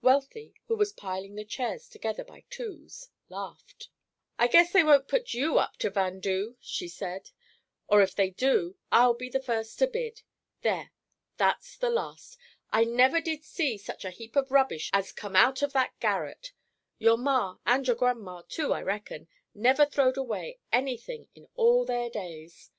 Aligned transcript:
Wealthy, 0.00 0.54
who 0.66 0.76
was 0.76 0.92
piling 0.92 1.34
the 1.34 1.44
chairs 1.44 1.88
together 1.88 2.22
by 2.22 2.44
twos, 2.50 3.08
laughed. 3.28 3.88
"I 4.38 4.46
guess 4.46 4.70
they 4.70 4.84
won't 4.84 5.08
put 5.08 5.34
you 5.34 5.58
up 5.58 5.76
to 5.78 5.90
'vandoo,'" 5.90 6.54
she 6.60 6.86
said; 6.86 7.30
"or, 7.88 8.00
if 8.00 8.14
they 8.14 8.30
do, 8.30 8.76
I'll 8.92 9.12
be 9.14 9.28
the 9.28 9.40
first 9.42 9.80
to 9.80 9.88
bid. 9.88 10.22
There, 10.60 10.92
that's 11.36 11.76
the 11.76 11.90
last! 11.90 12.38
I 12.70 12.84
never 12.84 13.20
did 13.20 13.42
see 13.42 13.76
such 13.76 14.04
a 14.04 14.10
heap 14.10 14.36
of 14.36 14.52
rubbish 14.52 14.88
as 14.92 15.10
come 15.10 15.34
out 15.34 15.62
of 15.62 15.72
that 15.72 15.98
garret; 15.98 16.52
your 17.00 17.16
Ma, 17.18 17.56
and 17.66 17.84
your 17.84 17.96
Grandma, 17.96 18.42
too, 18.48 18.72
I 18.72 18.82
reckon, 18.82 19.26
never 19.52 19.84
throwed 19.84 20.16
away 20.16 20.60
any 20.72 20.96
thing 20.96 21.26
in 21.34 21.48
all 21.56 21.84
their 21.84 22.08
days. 22.08 22.70